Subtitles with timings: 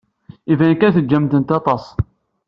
[0.51, 1.83] Iban kan tejjmemt-tent aṭas.